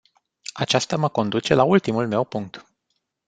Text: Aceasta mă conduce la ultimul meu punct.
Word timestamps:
Aceasta 0.53 0.97
mă 0.97 1.09
conduce 1.09 1.53
la 1.53 1.63
ultimul 1.63 2.07
meu 2.07 2.23
punct. 2.23 2.65